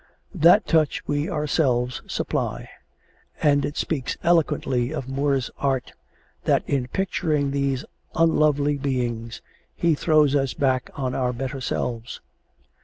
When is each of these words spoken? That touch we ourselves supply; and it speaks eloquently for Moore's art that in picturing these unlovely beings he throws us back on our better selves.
That 0.33 0.65
touch 0.65 1.03
we 1.05 1.29
ourselves 1.29 2.01
supply; 2.07 2.67
and 3.39 3.63
it 3.63 3.77
speaks 3.77 4.17
eloquently 4.23 4.89
for 4.89 5.03
Moore's 5.07 5.51
art 5.59 5.93
that 6.45 6.67
in 6.67 6.87
picturing 6.87 7.51
these 7.51 7.85
unlovely 8.15 8.79
beings 8.79 9.43
he 9.75 9.93
throws 9.93 10.35
us 10.35 10.55
back 10.55 10.89
on 10.95 11.13
our 11.13 11.33
better 11.33 11.61
selves. 11.61 12.19